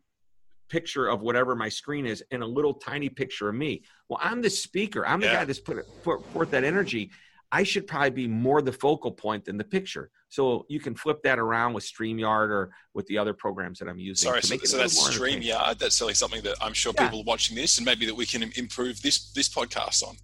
[0.68, 3.82] picture of whatever my screen is and a little tiny picture of me.
[4.08, 5.06] Well, I'm the speaker.
[5.06, 5.34] I'm the yeah.
[5.34, 7.10] guy that's put, put forth that energy.
[7.54, 10.10] I should probably be more the focal point than the picture.
[10.30, 13.98] So you can flip that around with StreamYard or with the other programs that I'm
[13.98, 14.30] using.
[14.30, 15.78] Sorry, so, so that's StreamYard.
[15.78, 17.04] That's certainly something that I'm sure yeah.
[17.04, 20.16] people are watching this and maybe that we can improve this this podcast on.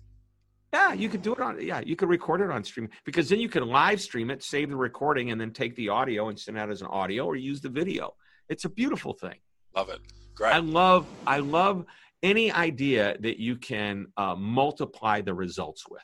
[0.73, 1.61] Yeah, you could do it on.
[1.61, 4.71] Yeah, you could record it on stream because then you can live stream it, save
[4.71, 7.61] the recording, and then take the audio and send out as an audio or use
[7.61, 8.15] the video.
[8.49, 9.37] It's a beautiful thing.
[9.77, 10.01] Love it.
[10.35, 10.55] Great.
[10.55, 11.07] I love.
[11.27, 11.85] I love
[12.23, 16.03] any idea that you can uh, multiply the results with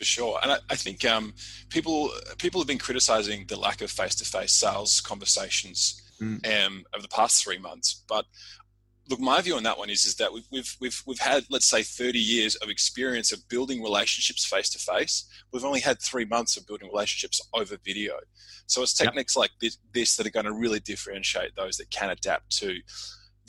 [0.00, 0.40] for sure.
[0.42, 1.34] And I, I think um,
[1.68, 6.66] people people have been criticizing the lack of face to face sales conversations mm.
[6.66, 8.02] um, over the past three months.
[8.08, 8.24] But
[9.10, 11.66] look, my view on that one is is that we've we've we've, we've had let's
[11.66, 15.28] say 30 years of experience of building relationships face to face.
[15.52, 18.14] We've only had three months of building relationships over video.
[18.68, 19.40] So it's techniques yep.
[19.42, 22.78] like this, this that are going to really differentiate those that can adapt to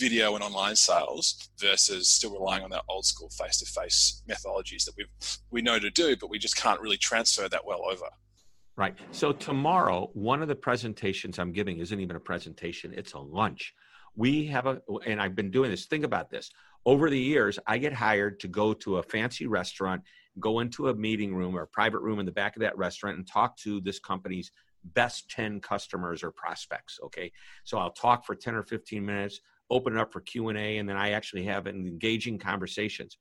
[0.02, 4.84] video and online sales versus still relying on that old school face to face methodologies
[4.86, 5.06] that we
[5.52, 8.08] we know to do, but we just can't really transfer that well over.
[8.76, 8.96] Right.
[9.12, 13.74] So tomorrow, one of the presentations I'm giving isn't even a presentation; it's a lunch.
[14.16, 15.86] We have a, and I've been doing this.
[15.86, 16.50] Think about this.
[16.84, 20.02] Over the years, I get hired to go to a fancy restaurant,
[20.40, 23.18] go into a meeting room or a private room in the back of that restaurant,
[23.18, 24.52] and talk to this company's
[24.96, 27.32] best 10 customers or prospects okay
[27.64, 29.40] so i'll talk for 10 or 15 minutes
[29.72, 33.18] open it up for q&a and then i actually have an engaging conversations.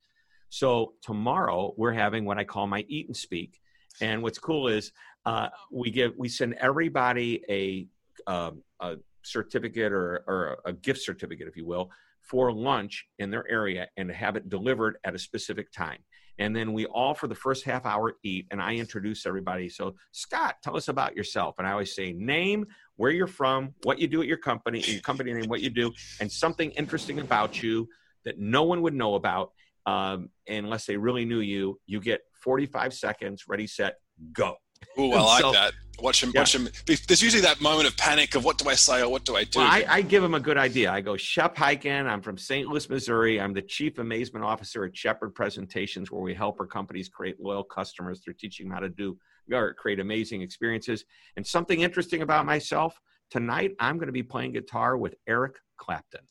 [0.50, 3.60] So tomorrow we're having what i call my eat and speak.
[4.00, 4.92] And what's cool is
[5.26, 7.86] uh, we give we send everybody a,
[8.30, 11.90] um, a certificate or, or a gift certificate if you will
[12.22, 15.98] for lunch in their area and have it delivered at a specific time.
[16.38, 19.68] And then we all for the first half hour eat and i introduce everybody.
[19.68, 21.56] So scott tell us about yourself.
[21.58, 22.66] And i always say name
[23.00, 25.90] where you're from what you do at your company your company name what you do
[26.20, 27.88] and something interesting about you
[28.26, 29.52] that no one would know about
[29.86, 33.94] um, unless they really knew you you get 45 seconds ready set
[34.34, 34.56] go
[34.96, 35.72] Oh, I like so, that.
[36.00, 36.32] Watch him.
[36.34, 36.40] Yeah.
[36.40, 36.66] Watch him.
[36.86, 39.44] There's usually that moment of panic of what do I say or what do I
[39.44, 39.58] do.
[39.58, 40.90] Well, I, I, give him a good idea.
[40.90, 42.06] I go, Shep Hyken.
[42.06, 42.66] I'm from St.
[42.66, 43.38] Louis, Missouri.
[43.38, 47.64] I'm the chief amazement officer at Shepard Presentations, where we help our companies create loyal
[47.64, 49.18] customers through teaching them how to do
[49.52, 51.04] or create amazing experiences.
[51.36, 52.98] And something interesting about myself
[53.30, 56.22] tonight, I'm going to be playing guitar with Eric Clapton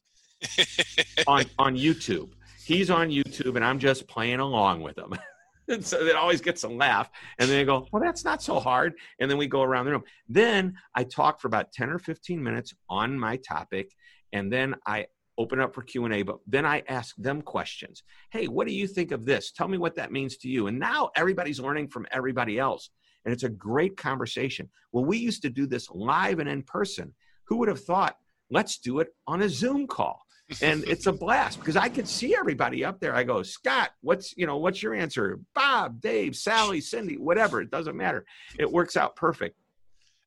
[1.27, 2.29] on on YouTube.
[2.65, 5.13] He's on YouTube, and I'm just playing along with him.
[5.67, 7.09] and so it always gets a laugh.
[7.39, 8.93] And then they go, well, that's not so hard.
[9.19, 10.03] And then we go around the room.
[10.27, 13.91] Then I talk for about 10 or 15 minutes on my topic.
[14.33, 15.07] And then I
[15.39, 19.11] open up for q&a but then i ask them questions hey what do you think
[19.11, 22.59] of this tell me what that means to you and now everybody's learning from everybody
[22.59, 22.89] else
[23.25, 27.13] and it's a great conversation Well, we used to do this live and in person
[27.45, 28.17] who would have thought
[28.49, 30.21] let's do it on a zoom call
[30.61, 33.15] and it's a blast because I can see everybody up there.
[33.15, 35.39] I go, Scott, what's you know, what's your answer?
[35.53, 37.61] Bob, Dave, Sally, Cindy, whatever.
[37.61, 38.25] It doesn't matter.
[38.57, 39.55] It works out perfect.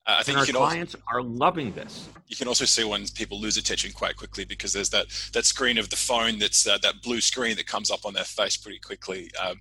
[0.05, 2.09] Uh, I think and our clients also, are loving this.
[2.27, 5.79] You can also see when people lose attention quite quickly because there's that that screen
[5.79, 8.81] of the phone that's uh, that blue screen that comes up on their face pretty
[8.81, 9.31] quickly.
[9.41, 9.61] Um,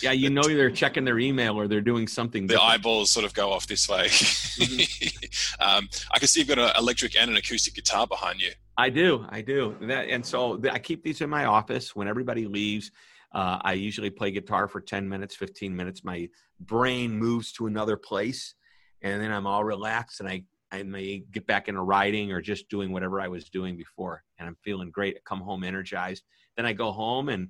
[0.00, 2.46] yeah, you know they're checking their email or they're doing something.
[2.46, 2.70] The different.
[2.70, 4.06] eyeballs sort of go off this way.
[4.06, 5.60] Mm-hmm.
[5.60, 8.52] um, I can see you've got an electric and an acoustic guitar behind you.
[8.78, 12.46] I do, I do, that, and so I keep these in my office when everybody
[12.46, 12.90] leaves.
[13.30, 16.02] Uh, I usually play guitar for 10 minutes, 15 minutes.
[16.02, 18.54] My brain moves to another place
[19.02, 22.68] and then I'm all relaxed and I, I may get back into writing or just
[22.68, 24.22] doing whatever I was doing before.
[24.38, 25.16] And I'm feeling great.
[25.16, 26.24] I come home energized.
[26.56, 27.48] Then I go home and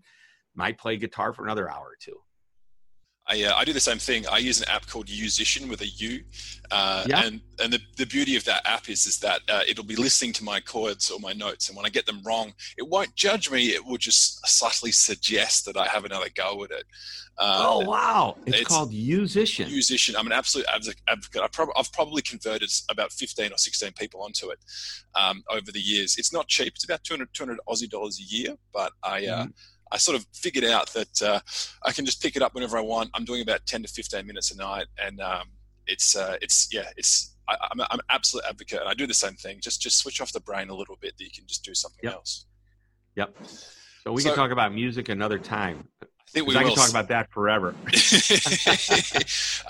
[0.55, 2.19] might play guitar for another hour or two.
[3.29, 4.27] I, uh, I do the same thing.
[4.27, 6.25] I use an app called Yousician with a U,
[6.73, 7.25] uh, yeah.
[7.25, 10.33] and and the, the beauty of that app is is that uh, it'll be listening
[10.35, 13.49] to my chords or my notes, and when I get them wrong, it won't judge
[13.49, 13.67] me.
[13.69, 16.85] It will just subtly suggest that I have another go at it.
[17.39, 18.37] Uh, oh wow!
[18.45, 19.67] It's, it's, called Yousician.
[19.67, 20.17] Yousician.
[20.19, 20.67] I'm an absolute
[21.09, 21.43] advocate.
[21.43, 24.59] I prob- I've probably converted about 15 or 16 people onto it
[25.15, 26.17] um, over the years.
[26.19, 26.73] It's not cheap.
[26.75, 29.27] It's about 200, 200 Aussie dollars a year, but I.
[29.27, 29.51] Uh, mm-hmm
[29.93, 31.41] I sort of figured out that uh,
[31.85, 33.11] I can just pick it up whenever I want.
[33.15, 35.49] I'm doing about 10 to 15 minutes a night, and um,
[35.87, 39.07] it's uh, it's yeah, it's I, am I'm, I'm an absolute advocate, and I do
[39.07, 39.61] the same thing.
[39.61, 42.01] Just just switch off the brain a little bit, that you can just do something
[42.03, 42.15] yep.
[42.15, 42.47] else.
[43.17, 43.37] Yep.
[44.05, 45.87] So we so, can talk about music another time.
[46.03, 47.75] I think we I can talk about that forever.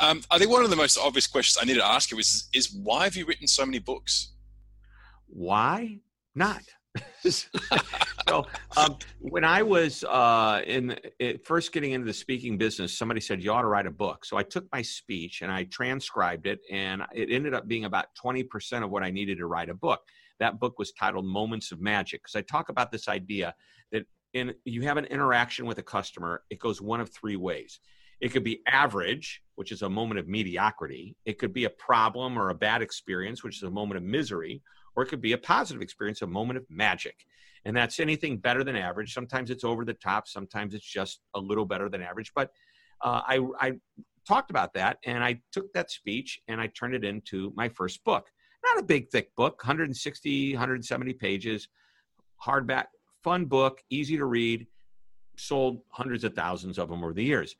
[0.00, 2.48] um, I think one of the most obvious questions I need to ask you is
[2.54, 4.32] is why have you written so many books?
[5.26, 5.98] Why
[6.34, 6.62] not?
[7.28, 8.44] so
[8.76, 13.42] um, when I was uh, in it, first getting into the speaking business, somebody said
[13.42, 14.24] you ought to write a book.
[14.24, 18.06] So I took my speech and I transcribed it, and it ended up being about
[18.14, 20.00] twenty percent of what I needed to write a book.
[20.40, 23.54] That book was titled "Moments of Magic" because I talk about this idea
[23.92, 27.80] that in you have an interaction with a customer, it goes one of three ways.
[28.20, 31.16] It could be average, which is a moment of mediocrity.
[31.24, 34.62] It could be a problem or a bad experience, which is a moment of misery
[34.96, 37.24] or it could be a positive experience, a moment of magic.
[37.64, 39.14] And that's anything better than average.
[39.14, 42.32] Sometimes it's over the top, sometimes it's just a little better than average.
[42.34, 42.50] But
[43.02, 43.72] uh, I, I
[44.26, 48.04] talked about that and I took that speech and I turned it into my first
[48.04, 48.26] book.
[48.64, 51.68] Not a big, thick book, 160, 170 pages,
[52.44, 52.86] hardback,
[53.24, 54.66] fun book, easy to read,
[55.36, 57.56] sold hundreds of thousands of them over the years.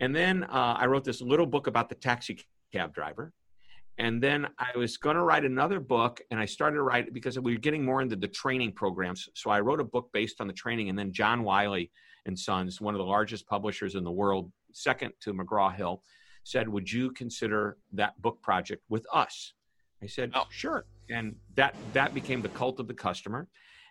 [0.00, 2.38] And then uh, I wrote this little book about the taxi
[2.72, 3.32] cab driver
[3.98, 7.14] and then I was going to write another book, and I started to write it
[7.14, 9.28] because we were getting more into the training programs.
[9.34, 11.90] So I wrote a book based on the training, and then John Wiley
[12.26, 16.02] and Sons, one of the largest publishers in the world, second to McGraw Hill,
[16.44, 19.54] said, "Would you consider that book project with us?"
[20.02, 23.48] I said, "Oh, sure." And that that became the cult of the customer.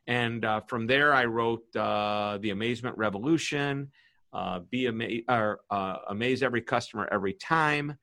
[0.08, 3.90] And uh, from there, I wrote uh, the Amazement Revolution,
[4.34, 7.98] uh, be ama- or, uh, amaze every customer every time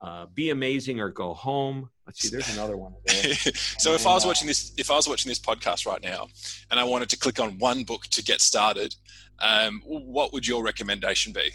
[0.00, 1.90] uh, be amazing or go home.
[2.06, 2.94] Let's see, there's another one.
[3.08, 6.28] so if I was watching this, if I was watching this podcast right now,
[6.70, 8.94] and I wanted to click on one book to get started,
[9.40, 11.50] um, what would your recommendation be?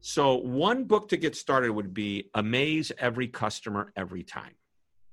[0.00, 4.54] So one book to get started would be Amaze Every Customer Every Time.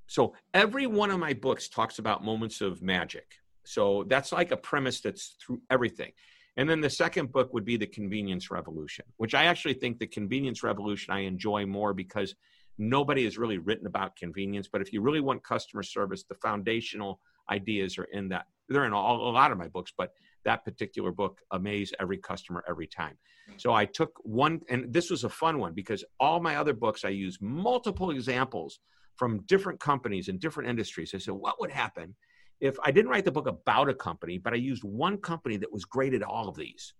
[0.08, 3.26] So every one of my books talks about moments of magic.
[3.66, 6.12] So that's like a premise that's through everything.
[6.58, 10.08] And then the second book would be The Convenience Revolution, which I actually think the
[10.08, 12.36] Convenience Revolution I enjoy more because
[12.78, 17.20] Nobody has really written about convenience, but if you really want customer service, the foundational
[17.50, 18.48] ideas are in that.
[18.68, 20.12] They're in all, a lot of my books, but
[20.44, 23.18] that particular book, Amaze Every Customer Every Time.
[23.58, 27.06] So I took one, and this was a fun one because all my other books,
[27.06, 28.80] I use multiple examples
[29.16, 31.12] from different companies and different industries.
[31.14, 32.16] I said, what would happen
[32.60, 35.72] if I didn't write the book about a company, but I used one company that
[35.72, 36.94] was great at all of these?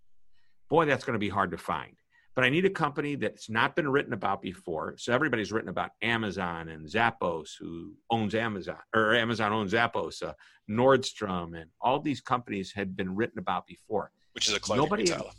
[0.70, 1.96] Boy, that's going to be hard to find
[2.36, 4.94] but I need a company that's not been written about before.
[4.98, 10.34] So everybody's written about Amazon and Zappos, who owns Amazon, or Amazon owns Zappos, uh,
[10.70, 14.12] Nordstrom, and all these companies had been written about before.
[14.32, 15.30] Which is a clothing Nobody, retailer.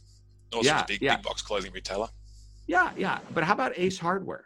[0.51, 1.15] Also yeah, a big, yeah.
[1.17, 2.07] big box clothing retailer.
[2.65, 3.19] Yeah, yeah.
[3.31, 4.45] But how about Ace Hardware?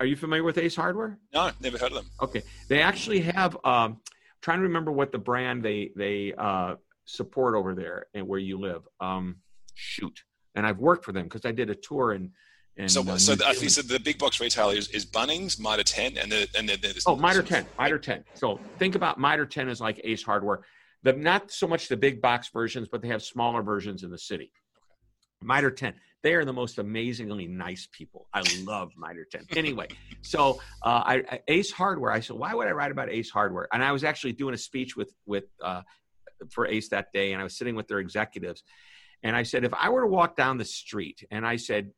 [0.00, 1.18] Are you familiar with Ace Hardware?
[1.32, 2.10] No, never heard of them.
[2.20, 3.56] Okay, they actually have.
[3.64, 4.00] Um,
[4.44, 6.74] trying to remember what the brand they they uh,
[7.06, 8.82] support over there and where you live.
[9.00, 9.36] Um,
[9.72, 10.22] shoot,
[10.54, 12.32] and I've worked for them because I did a tour in.
[12.76, 15.84] in so, uh, so the, I think so the big box retailer is, Bunnings, Mitre
[15.84, 18.24] 10, and then and then there's oh Mitre 10, Mitre 10.
[18.34, 20.60] So think about Mitre 10 as like Ace Hardware.
[21.02, 24.18] The not so much the big box versions, but they have smaller versions in the
[24.18, 24.50] city.
[24.76, 25.46] Okay.
[25.46, 25.94] Mitre 10.
[26.22, 28.28] They are the most amazingly nice people.
[28.32, 29.46] I love Mitre 10.
[29.56, 29.88] Anyway,
[30.22, 32.12] so uh, I, Ace Hardware.
[32.12, 33.68] I said, why would I write about Ace Hardware?
[33.74, 35.82] And I was actually doing a speech with with uh,
[36.50, 38.62] for Ace that day, and I was sitting with their executives,
[39.24, 41.90] and I said, if I were to walk down the street and I said,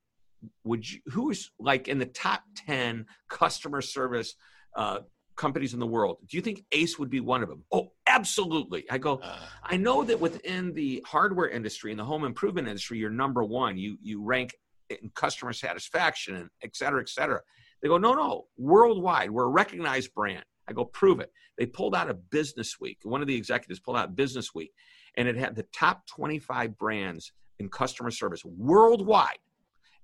[0.64, 4.34] would you, who's like in the top 10 customer service
[4.76, 5.00] uh,
[5.36, 6.16] companies in the world.
[6.26, 7.62] Do you think Ace would be one of them?
[7.70, 8.84] Oh, absolutely.
[8.90, 12.98] I go, uh, I know that within the hardware industry and the home improvement industry,
[12.98, 13.76] you're number one.
[13.76, 14.54] You you rank
[14.90, 17.40] in customer satisfaction and et cetera, et cetera.
[17.82, 20.44] They go, no, no, worldwide, we're a recognized brand.
[20.68, 21.30] I go, prove it.
[21.58, 22.98] They pulled out a Business Week.
[23.02, 24.72] One of the executives pulled out Business Week,
[25.16, 29.38] and it had the top 25 brands in customer service worldwide.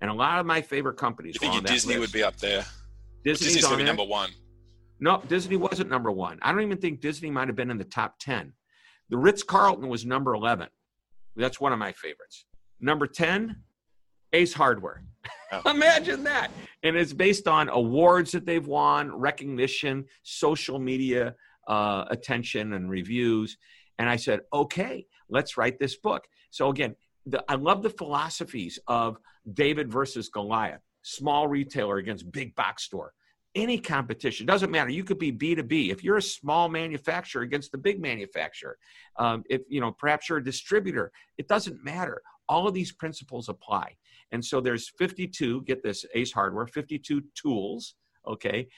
[0.00, 1.36] And a lot of my favorite companies.
[1.40, 2.64] You think Disney would be up there?
[3.24, 4.30] Disney's, Disney's on number one.
[4.98, 6.38] No, Disney wasn't number one.
[6.42, 8.52] I don't even think Disney might have been in the top 10.
[9.10, 10.68] The Ritz Carlton was number 11.
[11.36, 12.46] That's one of my favorites.
[12.80, 13.56] Number 10,
[14.32, 15.04] Ace Hardware.
[15.52, 15.62] Oh.
[15.70, 16.50] Imagine that.
[16.82, 21.34] And it's based on awards that they've won, recognition, social media
[21.68, 23.56] uh, attention, and reviews.
[23.98, 26.24] And I said, okay, let's write this book.
[26.50, 26.94] So again,
[27.26, 29.16] the, I love the philosophies of
[29.52, 33.12] David versus Goliath, small retailer against big box store.
[33.54, 34.90] Any competition doesn't matter.
[34.90, 35.90] You could be B two B.
[35.90, 38.78] If you're a small manufacturer against the big manufacturer,
[39.18, 42.22] um, if you know perhaps you're a distributor, it doesn't matter.
[42.48, 43.94] All of these principles apply.
[44.32, 45.62] And so there's 52.
[45.62, 47.94] Get this, Ace Hardware, 52 tools.
[48.26, 48.68] Okay,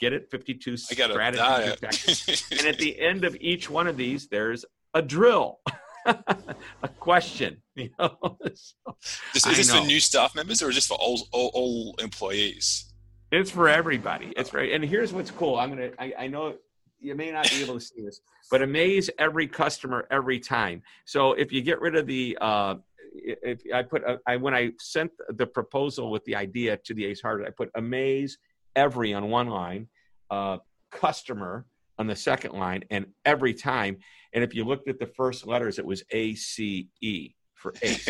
[0.00, 2.46] get it, 52 strategies.
[2.50, 5.60] and at the end of each one of these, there's a drill.
[6.06, 7.62] a question.
[7.76, 8.16] You know,
[8.54, 8.96] so,
[9.34, 12.92] is, is this for new staff members or just for all, all, all, employees?
[13.30, 14.32] It's for everybody.
[14.36, 15.56] It's for, and here's what's cool.
[15.56, 15.90] I'm gonna.
[15.98, 16.56] I, I know
[16.98, 20.82] you may not be able to see this, but amaze every customer every time.
[21.04, 22.76] So if you get rid of the, uh,
[23.14, 27.04] if I put, a, I when I sent the proposal with the idea to the
[27.06, 28.36] Ace Hardware, I put amaze
[28.76, 29.88] every on one line,
[30.30, 30.58] uh,
[30.90, 31.66] customer
[31.98, 33.98] on the second line, and every time.
[34.32, 38.08] And if you looked at the first letters, it was A C E for ACE.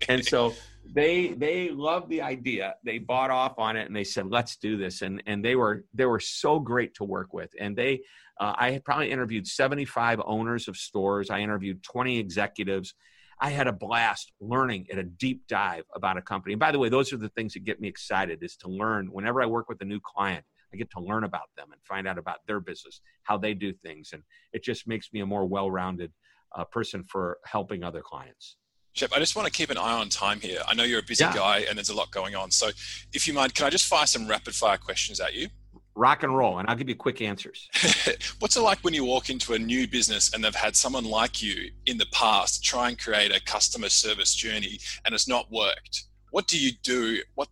[0.08, 0.54] and so
[0.94, 2.74] they they loved the idea.
[2.84, 5.84] They bought off on it and they said, "Let's do this." And and they were
[5.94, 7.50] they were so great to work with.
[7.60, 8.02] And they
[8.40, 11.30] uh, I had probably interviewed 75 owners of stores.
[11.30, 12.94] I interviewed 20 executives.
[13.40, 16.54] I had a blast learning at a deep dive about a company.
[16.54, 19.08] And by the way, those are the things that get me excited is to learn
[19.12, 20.44] whenever I work with a new client.
[20.72, 23.72] I get to learn about them and find out about their business, how they do
[23.72, 24.10] things.
[24.12, 24.22] And
[24.52, 26.12] it just makes me a more well rounded
[26.54, 28.56] uh, person for helping other clients.
[28.94, 30.60] Shep, I just want to keep an eye on time here.
[30.66, 31.34] I know you're a busy yeah.
[31.34, 32.50] guy and there's a lot going on.
[32.50, 32.70] So,
[33.12, 35.48] if you mind, can I just fire some rapid fire questions at you?
[35.96, 37.68] Rock and roll, and I'll give you quick answers.
[38.38, 41.42] What's it like when you walk into a new business and they've had someone like
[41.42, 46.04] you in the past try and create a customer service journey and it's not worked?
[46.30, 47.20] What do you do?
[47.34, 47.48] What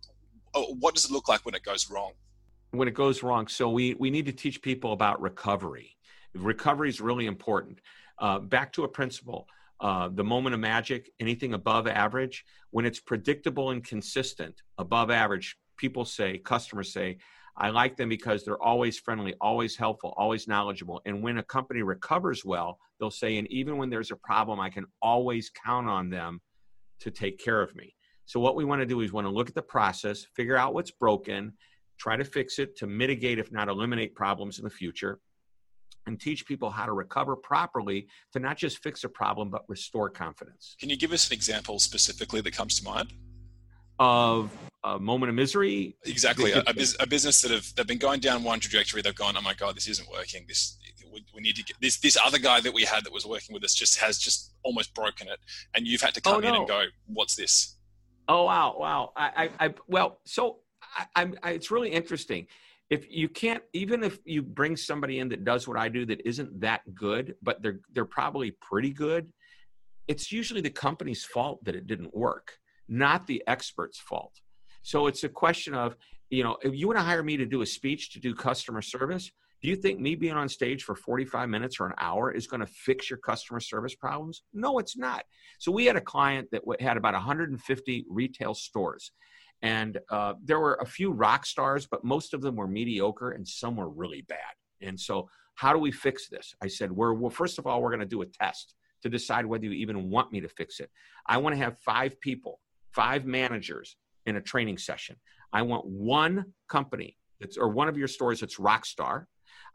[0.53, 2.11] oh, what does it look like when it goes wrong?
[2.77, 3.47] when it goes wrong.
[3.47, 5.95] So we we need to teach people about recovery.
[6.33, 7.79] Recovery is really important.
[8.19, 9.47] Uh, back to a principle.
[9.79, 15.57] Uh, the moment of magic, anything above average, when it's predictable and consistent, above average,
[15.75, 17.17] people say, customers say,
[17.57, 21.01] I like them because they're always friendly, always helpful, always knowledgeable.
[21.05, 24.69] And when a company recovers well, they'll say, and even when there's a problem, I
[24.69, 26.41] can always count on them
[26.99, 27.95] to take care of me.
[28.25, 30.73] So, what we want to do is want to look at the process, figure out
[30.73, 31.53] what's broken,
[31.99, 35.19] try to fix it to mitigate, if not eliminate problems in the future,
[36.07, 40.09] and teach people how to recover properly to not just fix a problem, but restore
[40.09, 40.75] confidence.
[40.79, 43.13] Can you give us an example specifically that comes to mind?
[43.99, 44.51] Of
[44.83, 45.95] a moment of misery?
[46.05, 46.51] Exactly.
[46.51, 49.53] a, a, business that have they've been going down one trajectory, they've gone, oh my
[49.53, 50.45] God, this isn't working.
[50.47, 50.77] This
[51.11, 53.53] we, we need to get this this other guy that we had that was working
[53.53, 55.39] with us just has just almost broken it.
[55.73, 56.49] And you've had to oh, come oh, no.
[56.49, 57.77] in and go, what's this?
[58.27, 59.11] Oh wow, wow.
[59.15, 60.57] I, I, I well, so
[61.15, 62.47] I, I, it's really interesting.
[62.89, 66.21] If you can't, even if you bring somebody in that does what I do that
[66.27, 69.31] isn't that good, but they're they're probably pretty good,
[70.07, 72.53] it's usually the company's fault that it didn't work,
[72.87, 74.41] not the expert's fault.
[74.83, 75.95] So it's a question of,
[76.29, 78.81] you know, if you want to hire me to do a speech to do customer
[78.81, 82.45] service, do you think me being on stage for 45 minutes or an hour is
[82.45, 84.43] going to fix your customer service problems?
[84.53, 85.23] No, it's not.
[85.57, 89.11] So we had a client that had about 150 retail stores.
[89.61, 93.47] And uh, there were a few rock stars, but most of them were mediocre and
[93.47, 94.37] some were really bad.
[94.81, 96.53] And so, how do we fix this?
[96.61, 99.45] I said, we're, well, first of all, we're going to do a test to decide
[99.45, 100.91] whether you even want me to fix it.
[101.25, 102.59] I want to have five people,
[102.95, 105.17] five managers in a training session.
[105.53, 109.27] I want one company that's, or one of your stores that's rock star.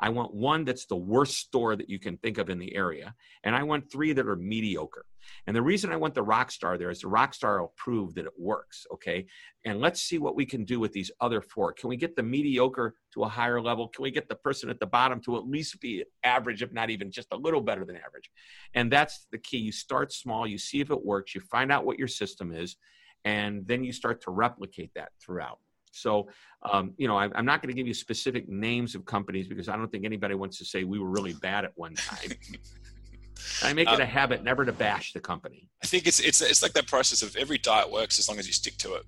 [0.02, 3.14] I want one that's the worst store that you can think of in the area.
[3.44, 5.04] And I want three that are mediocre.
[5.46, 8.14] And the reason I want the rock star there is the rock star will prove
[8.14, 8.86] that it works.
[8.94, 9.26] Okay.
[9.66, 11.74] And let's see what we can do with these other four.
[11.74, 13.88] Can we get the mediocre to a higher level?
[13.88, 16.88] Can we get the person at the bottom to at least be average, if not
[16.88, 18.30] even just a little better than average?
[18.74, 19.58] And that's the key.
[19.58, 22.76] You start small, you see if it works, you find out what your system is,
[23.24, 25.58] and then you start to replicate that throughout.
[25.92, 26.28] So,
[26.70, 29.68] um, you know, I, I'm not going to give you specific names of companies because
[29.68, 32.30] I don't think anybody wants to say we were really bad at one time.
[33.62, 35.68] I make it a habit never to bash the company.
[35.82, 38.46] I think it's it's it's like that process of every diet works as long as
[38.46, 39.04] you stick to it.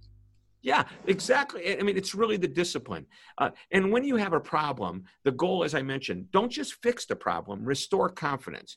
[0.63, 1.77] Yeah, exactly.
[1.79, 3.07] I mean, it's really the discipline.
[3.37, 7.05] Uh, and when you have a problem, the goal, as I mentioned, don't just fix
[7.05, 8.77] the problem, restore confidence.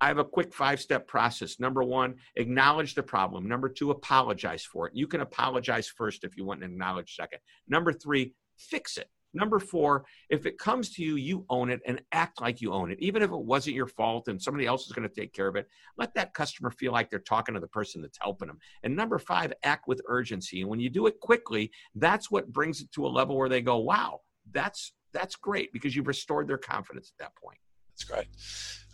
[0.00, 1.60] I have a quick five step process.
[1.60, 3.48] Number one, acknowledge the problem.
[3.48, 4.94] Number two, apologize for it.
[4.94, 7.38] You can apologize first if you want to acknowledge second.
[7.68, 9.08] Number three, fix it.
[9.34, 12.92] Number four, if it comes to you, you own it and act like you own
[12.92, 12.98] it.
[13.00, 15.56] Even if it wasn't your fault and somebody else is going to take care of
[15.56, 15.66] it,
[15.98, 18.58] let that customer feel like they're talking to the person that's helping them.
[18.84, 20.60] And number five, act with urgency.
[20.60, 23.60] And when you do it quickly, that's what brings it to a level where they
[23.60, 24.20] go, wow,
[24.52, 27.58] that's that's great because you've restored their confidence at that point.
[27.92, 28.26] That's great.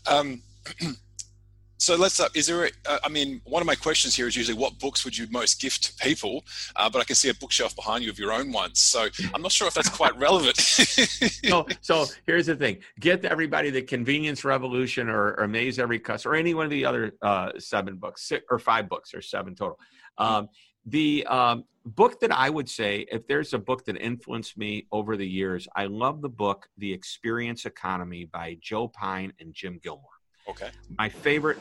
[0.07, 0.43] Um,
[1.79, 4.37] so let's uh, is there a, uh, i mean one of my questions here is
[4.37, 6.45] usually what books would you most gift to people?
[6.77, 8.81] Uh, but i can see a bookshelf behind you of your own ones.
[8.81, 10.59] So i'm not sure if that's quite relevant.
[11.51, 12.79] So, so here's the thing.
[13.01, 16.85] Get everybody the convenience revolution or, or amaze every customer or any one of the
[16.85, 19.79] other uh, seven books six, or five books or seven total.
[20.19, 20.49] Um,
[20.87, 25.17] the um, book that i would say if there's a book that influenced me over
[25.17, 30.20] the years i love the book the experience economy by joe pine and jim gilmore
[30.51, 30.71] Okay.
[30.99, 31.59] My favorite,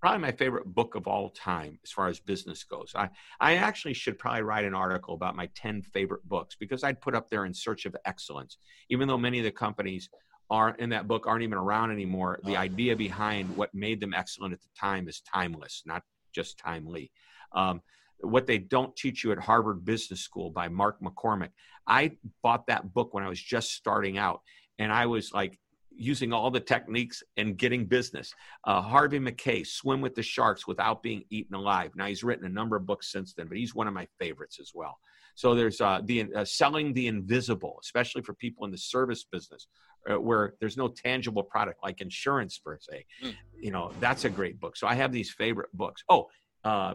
[0.00, 2.92] probably my favorite book of all time as far as business goes.
[2.96, 3.08] I,
[3.40, 7.14] I actually should probably write an article about my 10 favorite books because I'd put
[7.14, 8.58] up there in search of excellence.
[8.90, 10.08] Even though many of the companies
[10.50, 14.52] are in that book aren't even around anymore, the idea behind what made them excellent
[14.52, 16.02] at the time is timeless, not
[16.34, 17.12] just timely.
[17.52, 17.80] Um,
[18.20, 21.50] what they don't teach you at Harvard Business School by Mark McCormack.
[21.86, 22.12] I
[22.42, 24.40] bought that book when I was just starting out,
[24.78, 25.58] and I was like
[25.96, 28.34] using all the techniques and getting business.
[28.64, 31.92] Uh, Harvey Mackay, Swim with the Sharks Without Being Eaten Alive.
[31.94, 34.58] Now, he's written a number of books since then, but he's one of my favorites
[34.60, 34.98] as well.
[35.34, 39.66] So there's uh, the uh, selling the invisible, especially for people in the service business,
[40.10, 43.06] uh, where there's no tangible product like insurance per se.
[43.24, 43.34] Mm.
[43.60, 44.76] You know, that's a great book.
[44.76, 46.02] So I have these favorite books.
[46.08, 46.28] Oh,
[46.64, 46.94] uh,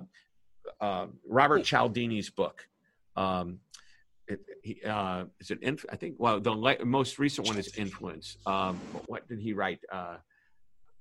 [0.82, 2.68] uh, Robert Cialdini's book.
[3.16, 3.60] Um,
[4.28, 7.76] it, he, uh, is it inf- I think well the le- most recent one is
[7.78, 8.38] influence.
[8.46, 9.80] Um, what did he write?
[9.92, 10.18] Uh,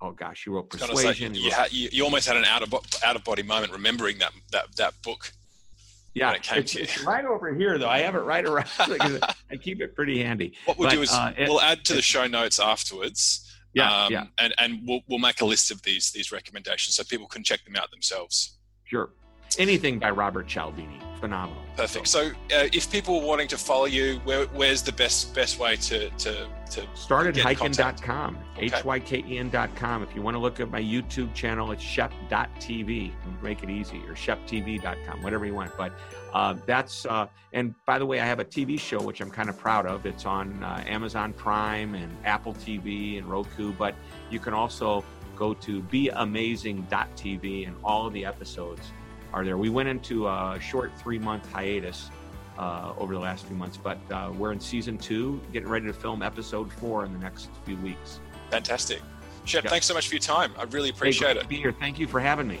[0.01, 1.35] oh gosh, he wrote Pre-Suasion.
[1.35, 4.17] You, ha- you, you, almost had an out of bo- out of body moment remembering
[4.19, 5.31] that that that book.
[6.13, 7.89] Yeah, it it's, it's, right over here though.
[7.89, 8.67] I have it right around.
[8.79, 10.53] I keep it pretty handy.
[10.65, 13.43] What we'll but, do is uh, we'll add to the show notes afterwards.
[13.73, 14.25] Yeah, um, yeah.
[14.39, 17.63] And and we'll we'll make a list of these these recommendations so people can check
[17.65, 18.57] them out themselves.
[18.85, 19.11] Sure
[19.57, 20.99] anything by Robert Cialdini.
[21.19, 21.63] Phenomenal.
[21.75, 22.07] Perfect.
[22.07, 25.75] So, uh, if people are wanting to follow you, where, where's the best best way
[25.77, 28.65] to to to start at hyken.com, okay.
[28.67, 30.03] h-y-k-e-n.com.
[30.03, 33.11] If you want to look at my YouTube channel, it's shep.tv.
[33.41, 35.75] Make it easy, or sheptv.com, whatever you want.
[35.75, 35.93] But
[36.33, 39.49] uh, that's uh, and by the way, I have a TV show which I'm kind
[39.49, 40.05] of proud of.
[40.05, 43.71] It's on uh, Amazon Prime and Apple TV and Roku.
[43.73, 43.95] But
[44.29, 45.03] you can also
[45.35, 48.91] go to beamazing.tv and all of the episodes
[49.33, 49.57] are there.
[49.57, 52.09] We went into a short three month hiatus
[52.57, 55.93] uh, over the last few months, but uh, we're in season two, getting ready to
[55.93, 58.19] film episode four in the next few weeks.
[58.49, 59.01] Fantastic.
[59.45, 60.51] Shep, thanks so much for your time.
[60.57, 61.47] I really appreciate hey, it.
[61.47, 61.71] Be here.
[61.71, 62.59] Thank you for having me.